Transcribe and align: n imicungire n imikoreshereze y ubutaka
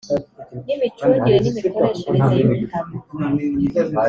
n 0.65 0.67
imicungire 0.75 1.37
n 1.43 1.45
imikoreshereze 1.49 2.33
y 2.39 2.43
ubutaka 2.45 2.95